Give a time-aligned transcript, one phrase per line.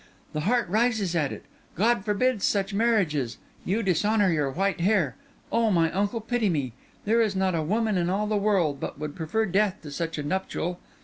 [0.33, 1.43] The heart rises at it;
[1.75, 5.15] God forbids such marriages; you dishonour your white hair.
[5.51, 6.73] Oh, my uncle, pity me!
[7.05, 10.17] There is not a woman in all the world but would prefer death to such
[10.17, 10.79] a nuptial.